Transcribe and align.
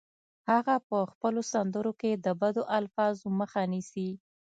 هغه 0.49 0.75
په 0.89 0.97
خپلو 1.11 1.41
سندرو 1.51 1.93
کې 2.01 2.11
د 2.25 2.27
بدو 2.41 2.63
الفاظو 2.77 3.27
مخه 3.39 3.61
نیسي 3.71 4.09